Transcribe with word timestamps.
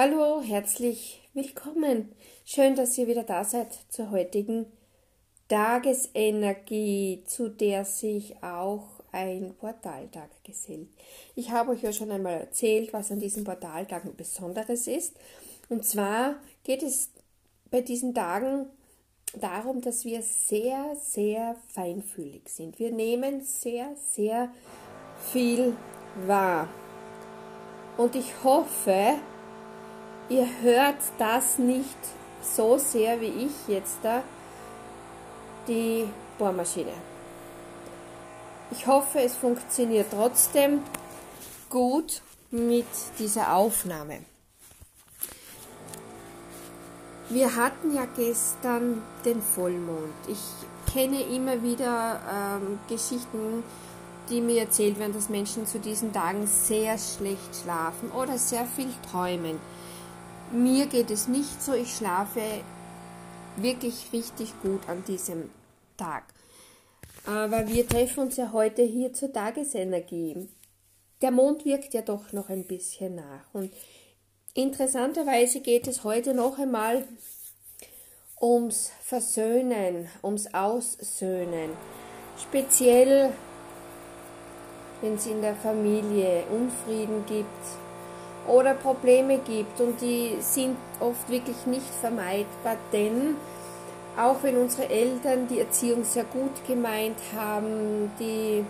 Hallo, 0.00 0.40
herzlich 0.40 1.28
willkommen. 1.34 2.12
Schön, 2.44 2.76
dass 2.76 2.96
ihr 2.96 3.08
wieder 3.08 3.24
da 3.24 3.42
seid 3.42 3.72
zur 3.88 4.12
heutigen 4.12 4.66
Tagesenergie, 5.48 7.24
zu 7.26 7.48
der 7.48 7.84
sich 7.84 8.40
auch 8.40 8.86
ein 9.10 9.56
Portaltag 9.58 10.30
gesellt. 10.44 10.86
Ich 11.34 11.50
habe 11.50 11.72
euch 11.72 11.82
ja 11.82 11.92
schon 11.92 12.12
einmal 12.12 12.34
erzählt, 12.34 12.92
was 12.92 13.10
an 13.10 13.18
diesem 13.18 13.42
Portaltag 13.42 14.04
ein 14.04 14.14
Besonderes 14.14 14.86
ist. 14.86 15.16
Und 15.68 15.84
zwar 15.84 16.36
geht 16.62 16.84
es 16.84 17.10
bei 17.68 17.80
diesen 17.80 18.14
Tagen 18.14 18.66
darum, 19.34 19.80
dass 19.80 20.04
wir 20.04 20.22
sehr, 20.22 20.94
sehr 20.94 21.56
feinfühlig 21.74 22.48
sind. 22.50 22.78
Wir 22.78 22.92
nehmen 22.92 23.40
sehr, 23.40 23.96
sehr 23.96 24.52
viel 25.32 25.74
wahr. 26.24 26.68
Und 27.96 28.14
ich 28.14 28.44
hoffe, 28.44 29.16
ihr 30.28 30.46
hört 30.62 30.98
das 31.18 31.58
nicht 31.58 31.96
so 32.42 32.78
sehr 32.78 33.20
wie 33.20 33.46
ich 33.46 33.68
jetzt 33.68 33.98
da, 34.02 34.22
die 35.66 36.08
Bohrmaschine. 36.38 36.92
Ich 38.70 38.86
hoffe, 38.86 39.20
es 39.20 39.34
funktioniert 39.34 40.08
trotzdem 40.10 40.82
gut 41.70 42.22
mit 42.50 42.86
dieser 43.18 43.54
Aufnahme. 43.54 44.20
Wir 47.30 47.56
hatten 47.56 47.94
ja 47.94 48.06
gestern 48.16 49.02
den 49.24 49.42
Vollmond. 49.42 50.14
Ich 50.28 50.40
kenne 50.92 51.20
immer 51.22 51.62
wieder 51.62 52.20
ähm, 52.30 52.78
Geschichten, 52.88 53.62
die 54.30 54.40
mir 54.40 54.62
erzählt 54.62 54.98
werden, 54.98 55.12
dass 55.12 55.28
Menschen 55.28 55.66
zu 55.66 55.78
diesen 55.78 56.12
Tagen 56.12 56.46
sehr 56.46 56.96
schlecht 56.98 57.56
schlafen 57.62 58.10
oder 58.12 58.38
sehr 58.38 58.64
viel 58.64 58.88
träumen. 59.10 59.58
Mir 60.52 60.86
geht 60.86 61.10
es 61.10 61.28
nicht 61.28 61.62
so, 61.62 61.74
ich 61.74 61.94
schlafe 61.94 62.40
wirklich 63.56 64.06
richtig 64.14 64.52
gut 64.62 64.80
an 64.88 65.04
diesem 65.04 65.50
Tag. 65.98 66.24
Aber 67.26 67.68
wir 67.68 67.86
treffen 67.86 68.20
uns 68.20 68.38
ja 68.38 68.50
heute 68.52 68.82
hier 68.82 69.12
zur 69.12 69.30
Tagesenergie. 69.30 70.48
Der 71.20 71.32
Mond 71.32 71.66
wirkt 71.66 71.92
ja 71.92 72.00
doch 72.00 72.32
noch 72.32 72.48
ein 72.48 72.64
bisschen 72.64 73.16
nach. 73.16 73.52
Und 73.52 73.74
interessanterweise 74.54 75.60
geht 75.60 75.86
es 75.86 76.04
heute 76.04 76.32
noch 76.32 76.58
einmal 76.58 77.04
ums 78.40 78.90
Versöhnen, 79.02 80.08
ums 80.22 80.54
Aussöhnen. 80.54 81.70
Speziell, 82.40 83.34
wenn 85.02 85.14
es 85.14 85.26
in 85.26 85.42
der 85.42 85.56
Familie 85.56 86.44
Unfrieden 86.50 87.26
gibt 87.26 87.87
oder 88.46 88.74
Probleme 88.74 89.38
gibt 89.38 89.80
und 89.80 90.00
die 90.00 90.36
sind 90.40 90.76
oft 91.00 91.28
wirklich 91.28 91.66
nicht 91.66 91.88
vermeidbar, 92.00 92.76
denn 92.92 93.36
auch 94.16 94.42
wenn 94.42 94.56
unsere 94.56 94.88
Eltern 94.88 95.46
die 95.48 95.60
Erziehung 95.60 96.04
sehr 96.04 96.24
gut 96.24 96.66
gemeint 96.66 97.18
haben, 97.36 98.10
die 98.18 98.64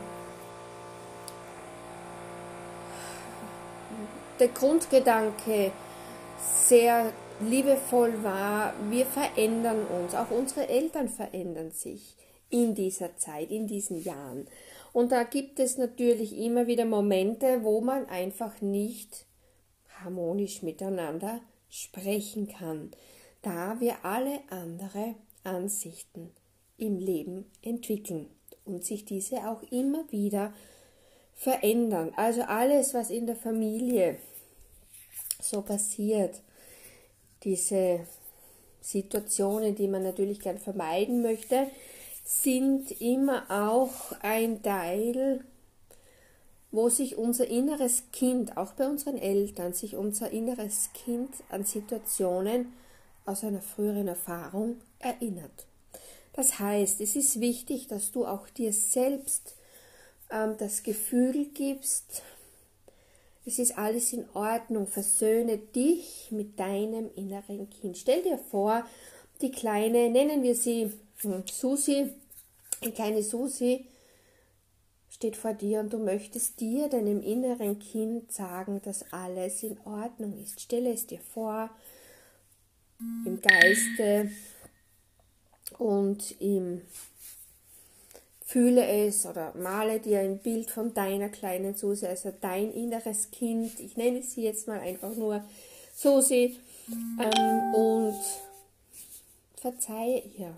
der 4.39 4.48
Grundgedanke 4.48 5.72
sehr 6.39 7.12
liebevoll 7.41 8.22
war, 8.22 8.74
wir 8.91 9.06
verändern 9.06 9.86
uns, 9.86 10.14
auch 10.14 10.30
unsere 10.30 10.69
Eltern 10.69 11.08
verändern 11.08 11.70
sich 11.70 12.16
in 12.50 12.74
dieser 12.74 13.16
Zeit, 13.16 13.50
in 13.50 13.66
diesen 13.66 14.02
Jahren. 14.02 14.46
Und 14.92 15.12
da 15.12 15.22
gibt 15.22 15.61
es 15.61 15.78
natürlich 15.78 16.36
immer 16.39 16.66
wieder 16.66 16.84
Momente, 16.84 17.61
wo 17.62 17.80
man 17.80 18.06
einfach 18.06 18.61
nicht 18.61 19.27
harmonisch 20.02 20.62
miteinander 20.62 21.41
sprechen 21.68 22.48
kann, 22.48 22.91
da 23.42 23.80
wir 23.80 24.05
alle 24.05 24.40
andere 24.50 25.14
Ansichten 25.44 26.30
im 26.77 26.98
Leben 26.98 27.50
entwickeln 27.62 28.28
und 28.64 28.84
sich 28.84 29.05
diese 29.05 29.48
auch 29.48 29.62
immer 29.70 30.11
wieder 30.11 30.52
verändern. 31.34 32.12
Also 32.17 32.42
alles, 32.42 32.95
was 32.95 33.11
in 33.11 33.27
der 33.27 33.36
Familie 33.36 34.18
so 35.40 35.62
passiert, 35.62 36.42
diese 37.44 38.00
Situationen, 38.80 39.74
die 39.74 39.89
man 39.89 40.02
natürlich 40.02 40.40
gern 40.40 40.58
vermeiden 40.58 41.23
möchte, 41.23 41.68
sind 42.24 43.00
immer 43.00 43.44
auch 43.48 44.12
ein 44.20 44.62
Teil, 44.62 45.44
wo 46.70 46.89
sich 46.89 47.17
unser 47.17 47.46
inneres 47.46 48.05
Kind, 48.12 48.56
auch 48.56 48.73
bei 48.73 48.86
unseren 48.89 49.17
Eltern, 49.17 49.73
sich 49.73 49.96
unser 49.96 50.30
inneres 50.30 50.90
Kind 50.92 51.30
an 51.48 51.64
Situationen 51.64 52.73
aus 53.24 53.45
einer 53.45 53.62
früheren 53.62 54.08
Erfahrung 54.08 54.77
erinnert. 54.98 55.67
Das 56.34 56.58
heißt, 56.58 57.01
es 57.01 57.17
ist 57.17 57.40
wichtig, 57.40 57.89
dass 57.89 58.12
du 58.12 58.27
auch 58.27 58.48
dir 58.48 58.73
selbst 58.73 59.55
ähm, 60.30 60.56
das 60.58 60.83
Gefühl 60.83 61.46
gibst, 61.46 62.23
es 63.48 63.58
ist 63.58 63.79
alles 63.79 64.12
in 64.12 64.27
Ordnung, 64.35 64.86
versöhne 64.86 65.56
dich 65.56 66.29
mit 66.30 66.61
deinem 66.61 67.08
inneren 67.17 67.70
Kind. 67.70 67.96
Stell 67.96 68.23
dir 68.23 68.36
vor, 68.36 68.86
die 69.40 69.50
kleine, 69.50 70.11
nennen 70.11 70.42
wir 70.42 70.55
sie 70.55 70.92
hm, 71.23 71.45
Susi, 71.50 72.11
eine 72.83 72.92
kleine 72.92 73.23
Susi, 73.23 73.86
steht 75.18 75.36
vor 75.36 75.52
dir 75.52 75.80
und 75.80 75.92
du 75.92 75.98
möchtest 75.98 76.61
dir, 76.61 76.89
deinem 76.89 77.20
inneren 77.24 77.80
Kind, 77.80 78.30
sagen, 78.30 78.80
dass 78.84 79.12
alles 79.12 79.64
in 79.64 79.77
Ordnung 79.84 80.40
ist. 80.40 80.61
Stelle 80.61 80.92
es 80.92 81.08
dir 81.08 81.18
vor, 81.18 81.70
im 83.27 83.40
Geiste 83.40 84.30
und 85.77 86.40
im 86.40 86.83
Fühle 88.45 88.86
es 88.86 89.27
oder 89.27 89.52
male 89.56 89.98
dir 89.98 90.20
ein 90.20 90.39
Bild 90.39 90.70
von 90.70 90.95
deiner 90.95 91.30
kleinen 91.30 91.74
Susi, 91.74 92.06
also 92.06 92.33
dein 92.40 92.73
inneres 92.73 93.33
Kind. 93.33 93.80
Ich 93.80 93.96
nenne 93.96 94.23
sie 94.23 94.45
jetzt 94.45 94.68
mal 94.68 94.79
einfach 94.79 95.17
nur 95.17 95.45
Susi 95.96 96.61
ähm, 96.89 97.74
und 97.74 98.20
verzeihe 99.56 100.23
ihr. 100.39 100.55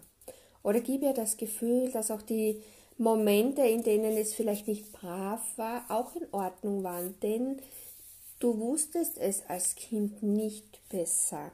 Oder 0.63 0.81
gib 0.81 1.01
ihr 1.01 1.15
das 1.15 1.39
Gefühl, 1.39 1.91
dass 1.93 2.11
auch 2.11 2.21
die 2.21 2.63
Momente, 3.01 3.63
in 3.63 3.83
denen 3.83 4.15
es 4.19 4.35
vielleicht 4.35 4.69
nicht 4.69 4.93
brav 4.93 5.41
war, 5.57 5.87
auch 5.89 6.15
in 6.17 6.27
Ordnung 6.33 6.85
waren, 6.85 7.19
denn 7.23 7.57
du 8.41 8.59
wusstest 8.59 9.17
es 9.17 9.43
als 9.49 9.75
Kind 9.75 10.23
nicht 10.23 10.87
besser. 10.91 11.51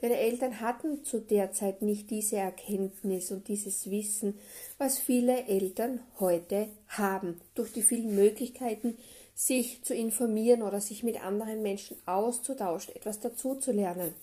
Deine 0.00 0.18
Eltern 0.18 0.60
hatten 0.60 1.04
zu 1.04 1.18
der 1.18 1.50
Zeit 1.50 1.82
nicht 1.82 2.10
diese 2.10 2.36
Erkenntnis 2.36 3.32
und 3.32 3.48
dieses 3.48 3.90
Wissen, 3.90 4.38
was 4.78 5.00
viele 5.00 5.48
Eltern 5.48 5.98
heute 6.20 6.68
haben, 6.86 7.40
durch 7.56 7.72
die 7.72 7.82
vielen 7.82 8.14
Möglichkeiten, 8.14 8.96
sich 9.34 9.82
zu 9.82 9.94
informieren 9.94 10.62
oder 10.62 10.80
sich 10.80 11.02
mit 11.02 11.24
anderen 11.24 11.60
Menschen 11.60 11.96
auszutauschen, 12.06 12.94
etwas 12.94 13.18
dazu 13.18 13.56
zu 13.56 13.72
lernen. 13.72 14.14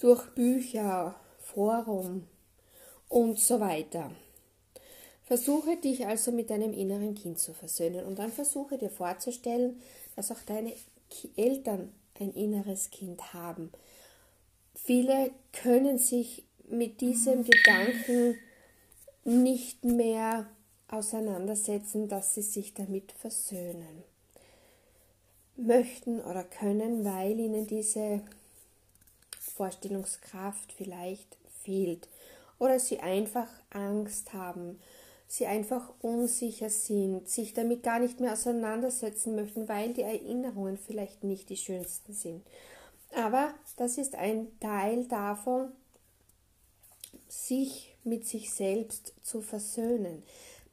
Durch 0.00 0.34
Bücher, 0.34 1.14
Forum 1.38 2.26
und 3.08 3.38
so 3.38 3.60
weiter. 3.60 4.10
Versuche 5.32 5.76
dich 5.76 6.06
also 6.06 6.30
mit 6.30 6.50
deinem 6.50 6.72
inneren 6.74 7.14
Kind 7.14 7.38
zu 7.38 7.54
versöhnen 7.54 8.04
und 8.04 8.18
dann 8.18 8.30
versuche 8.30 8.76
dir 8.76 8.90
vorzustellen, 8.90 9.80
dass 10.16 10.30
auch 10.30 10.42
deine 10.44 10.74
Eltern 11.36 11.92
ein 12.20 12.32
inneres 12.32 12.90
Kind 12.90 13.32
haben, 13.32 13.70
Viele 14.84 15.30
können 15.52 15.98
sich 15.98 16.44
mit 16.68 17.00
diesem 17.00 17.44
Gedanken 17.44 18.36
nicht 19.24 19.84
mehr 19.84 20.46
auseinandersetzen, 20.88 22.08
dass 22.08 22.34
sie 22.34 22.42
sich 22.42 22.74
damit 22.74 23.12
versöhnen 23.12 24.02
möchten 25.56 26.20
oder 26.20 26.42
können, 26.42 27.04
weil 27.04 27.38
ihnen 27.38 27.66
diese 27.66 28.22
Vorstellungskraft 29.38 30.72
vielleicht 30.72 31.36
fehlt 31.62 32.08
oder 32.58 32.80
sie 32.80 32.98
einfach 33.00 33.48
Angst 33.70 34.32
haben, 34.32 34.80
sie 35.32 35.46
einfach 35.46 35.94
unsicher 36.02 36.68
sind, 36.68 37.26
sich 37.26 37.54
damit 37.54 37.82
gar 37.82 37.98
nicht 38.00 38.20
mehr 38.20 38.34
auseinandersetzen 38.34 39.34
möchten, 39.34 39.66
weil 39.66 39.94
die 39.94 40.02
Erinnerungen 40.02 40.76
vielleicht 40.76 41.24
nicht 41.24 41.48
die 41.48 41.56
schönsten 41.56 42.12
sind. 42.12 42.42
Aber 43.14 43.54
das 43.78 43.96
ist 43.96 44.14
ein 44.14 44.48
Teil 44.60 45.06
davon, 45.06 45.72
sich 47.28 47.96
mit 48.04 48.26
sich 48.26 48.52
selbst 48.52 49.14
zu 49.22 49.40
versöhnen, 49.40 50.22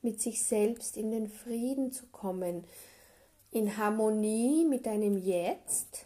mit 0.01 0.19
sich 0.21 0.43
selbst 0.43 0.97
in 0.97 1.11
den 1.11 1.29
Frieden 1.29 1.93
zu 1.93 2.07
kommen, 2.07 2.65
in 3.51 3.77
Harmonie 3.77 4.65
mit 4.65 4.87
deinem 4.87 5.15
Jetzt, 5.15 6.05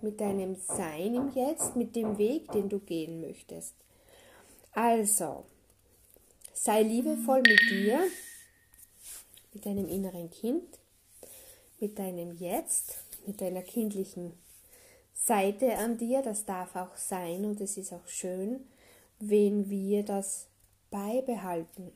mit 0.00 0.22
deinem 0.22 0.56
Sein 0.56 1.14
im 1.14 1.30
Jetzt, 1.34 1.76
mit 1.76 1.94
dem 1.94 2.16
Weg, 2.16 2.50
den 2.52 2.70
du 2.70 2.78
gehen 2.78 3.20
möchtest. 3.20 3.74
Also, 4.72 5.44
sei 6.56 6.82
liebevoll 6.82 7.42
mit 7.42 7.60
dir, 7.70 8.00
mit 9.52 9.66
deinem 9.66 9.88
inneren 9.88 10.30
Kind, 10.30 10.78
mit 11.78 11.98
deinem 11.98 12.36
Jetzt, 12.36 12.96
mit 13.26 13.40
deiner 13.40 13.62
kindlichen 13.62 14.32
Seite 15.14 15.76
an 15.76 15.98
dir, 15.98 16.22
das 16.22 16.44
darf 16.44 16.74
auch 16.76 16.96
sein 16.96 17.44
und 17.44 17.60
es 17.60 17.76
ist 17.76 17.92
auch 17.92 18.06
schön, 18.08 18.66
wenn 19.18 19.68
wir 19.68 20.02
das 20.02 20.46
beibehalten. 20.90 21.92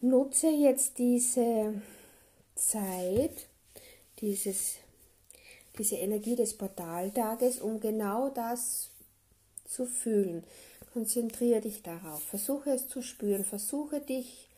Nutze 0.00 0.48
jetzt 0.48 0.98
diese 0.98 1.80
Zeit, 2.54 3.48
dieses, 4.20 4.76
diese 5.78 5.96
Energie 5.96 6.36
des 6.36 6.56
Portaltages, 6.56 7.60
um 7.60 7.80
genau 7.80 8.28
das 8.30 8.90
zu 9.64 9.86
fühlen. 9.86 10.44
Konzentriere 10.96 11.60
dich 11.60 11.82
darauf, 11.82 12.22
versuche 12.22 12.70
es 12.70 12.88
zu 12.88 13.02
spüren, 13.02 13.44
versuche 13.44 14.00
dich 14.00 14.48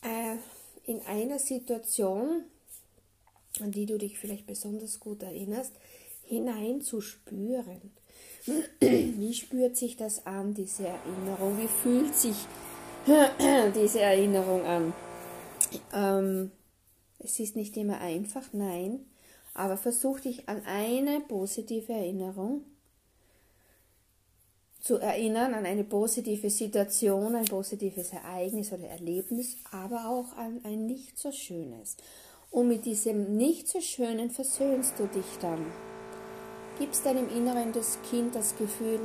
äh, 0.00 0.36
in 0.88 1.00
einer 1.00 1.40
Situation, 1.40 2.44
an 3.58 3.72
die 3.72 3.84
du 3.84 3.98
dich 3.98 4.16
vielleicht 4.16 4.46
besonders 4.46 5.00
gut 5.00 5.24
erinnerst, 5.24 5.72
hineinzuspüren. 6.22 7.90
Wie 8.80 9.34
spürt 9.34 9.76
sich 9.76 9.96
das 9.96 10.24
an, 10.24 10.54
diese 10.54 10.86
Erinnerung? 10.86 11.58
Wie 11.58 11.66
fühlt 11.66 12.14
sich 12.14 12.36
diese 13.74 14.02
Erinnerung 14.02 14.62
an? 14.62 14.92
Ähm, 15.92 16.52
es 17.18 17.40
ist 17.40 17.56
nicht 17.56 17.76
immer 17.76 18.00
einfach, 18.00 18.52
nein, 18.52 19.04
aber 19.54 19.76
versuch 19.76 20.20
dich 20.20 20.48
an 20.48 20.62
eine 20.64 21.18
positive 21.18 21.92
Erinnerung 21.92 22.62
zu 24.80 24.98
erinnern, 24.98 25.54
an 25.54 25.66
eine 25.66 25.84
positive 25.84 26.50
Situation, 26.50 27.34
ein 27.34 27.44
positives 27.44 28.12
Ereignis 28.12 28.72
oder 28.72 28.88
Erlebnis, 28.88 29.56
aber 29.70 30.08
auch 30.08 30.36
an 30.36 30.60
ein 30.64 30.86
nicht 30.86 31.18
so 31.18 31.30
schönes. 31.30 31.96
Und 32.50 32.68
mit 32.68 32.84
diesem 32.84 33.36
nicht 33.36 33.68
so 33.68 33.80
schönen 33.80 34.30
versöhnst 34.30 34.94
du 34.98 35.06
dich 35.06 35.38
dann. 35.40 35.64
Gibst 36.78 37.04
deinem 37.04 37.28
Inneren 37.28 37.72
das 37.72 37.98
Kind 38.10 38.34
das 38.34 38.56
Gefühl, 38.56 39.00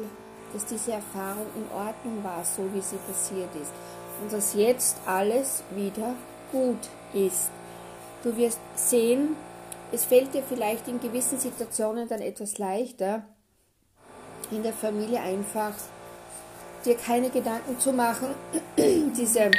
dass 0.54 0.66
diese 0.66 0.94
Erfahrung 0.94 1.48
in 1.56 1.70
Ordnung 1.76 2.24
war, 2.24 2.44
so 2.46 2.64
wie 2.74 2.82
sie 2.82 2.96
passiert 2.96 3.54
ist. 3.62 3.72
Und 4.22 4.32
dass 4.32 4.54
jetzt 4.54 4.98
alles 5.06 5.64
wieder 5.76 6.16
gut 6.52 6.90
ist. 7.14 7.50
Du 8.24 8.36
wirst 8.38 8.60
sehen, 8.76 9.36
es 9.92 10.06
fällt 10.06 10.34
dir 10.34 10.42
vielleicht 10.42 10.88
in 10.88 11.00
gewissen 11.00 11.38
Situationen 11.38 12.08
dann 12.08 12.22
etwas 12.22 12.58
leichter, 12.58 13.26
in 14.52 14.64
der 14.64 14.74
Familie 14.74 15.22
einfach 15.22 15.74
dir 16.86 16.96
keine 16.96 17.30
Gedanken 17.30 17.80
zu 17.80 17.92
machen, 17.92 18.28
diese 18.78 19.52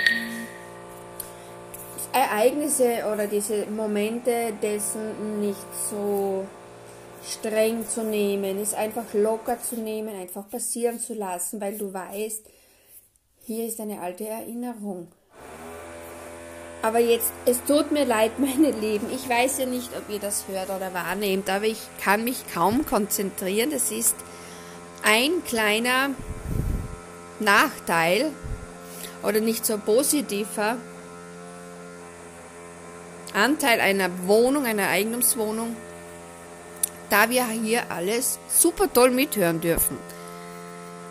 Ereignisse 2.12 3.04
oder 3.12 3.26
diese 3.26 3.66
Momente 3.66 4.52
dessen 4.62 5.40
nicht 5.40 5.66
so 5.90 6.46
streng 7.28 7.86
zu 7.86 8.02
nehmen, 8.04 8.60
es 8.60 8.72
einfach 8.74 9.12
locker 9.12 9.60
zu 9.60 9.76
nehmen, 9.76 10.14
einfach 10.14 10.48
passieren 10.48 11.00
zu 11.00 11.14
lassen, 11.14 11.60
weil 11.60 11.76
du 11.76 11.92
weißt, 11.92 12.46
hier 13.42 13.66
ist 13.66 13.80
eine 13.80 14.00
alte 14.00 14.26
Erinnerung. 14.26 15.08
Aber 16.82 17.00
jetzt, 17.00 17.32
es 17.46 17.62
tut 17.64 17.90
mir 17.90 18.04
leid, 18.04 18.32
meine 18.38 18.70
Lieben. 18.70 19.08
Ich 19.12 19.28
weiß 19.28 19.58
ja 19.58 19.66
nicht, 19.66 19.90
ob 19.96 20.08
ihr 20.08 20.20
das 20.20 20.46
hört 20.48 20.70
oder 20.70 20.94
wahrnehmt, 20.94 21.50
aber 21.50 21.64
ich 21.64 21.80
kann 22.00 22.24
mich 22.24 22.44
kaum 22.52 22.86
konzentrieren. 22.86 23.70
Das 23.70 23.90
ist 23.90 24.14
ein 25.06 25.44
kleiner 25.44 26.10
Nachteil 27.38 28.32
oder 29.22 29.40
nicht 29.40 29.64
so 29.64 29.78
positiver 29.78 30.76
Anteil 33.32 33.80
einer 33.80 34.10
Wohnung, 34.26 34.66
einer 34.66 34.88
Eigentumswohnung, 34.88 35.76
da 37.08 37.30
wir 37.30 37.46
hier 37.46 37.90
alles 37.90 38.40
super 38.48 38.92
toll 38.92 39.10
mithören 39.10 39.60
dürfen. 39.60 39.96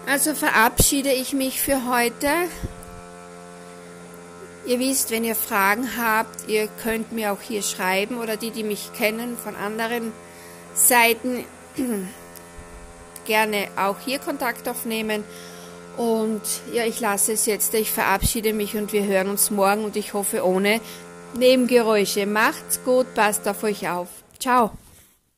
Also 0.07 0.33
verabschiede 0.33 1.13
ich 1.13 1.31
mich 1.31 1.61
für 1.61 1.85
heute. 1.89 2.27
Ihr 4.65 4.79
wisst, 4.79 5.09
wenn 5.11 5.23
ihr 5.23 5.35
Fragen 5.35 5.95
habt, 5.97 6.49
ihr 6.49 6.67
könnt 6.83 7.13
mir 7.13 7.31
auch 7.31 7.41
hier 7.41 7.61
schreiben 7.61 8.17
oder 8.17 8.35
die, 8.35 8.51
die 8.51 8.63
mich 8.63 8.91
kennen 8.93 9.37
von 9.37 9.55
anderen 9.55 10.11
Seiten, 10.73 11.45
gerne 13.25 13.67
auch 13.75 13.97
hier 14.03 14.19
Kontakt 14.19 14.67
aufnehmen. 14.67 15.23
Und 15.97 16.41
ja, 16.73 16.85
ich 16.85 16.99
lasse 16.99 17.33
es 17.33 17.45
jetzt. 17.45 17.73
Ich 17.73 17.91
verabschiede 17.91 18.53
mich 18.53 18.75
und 18.75 18.93
wir 18.93 19.05
hören 19.05 19.29
uns 19.29 19.51
morgen 19.51 19.85
und 19.85 19.95
ich 19.95 20.13
hoffe 20.13 20.45
ohne 20.45 20.81
Nebengeräusche. 21.37 22.25
Macht's 22.25 22.83
gut, 22.83 23.13
passt 23.13 23.47
auf 23.47 23.63
euch 23.63 23.87
auf. 23.89 24.07
Ciao. 24.39 24.71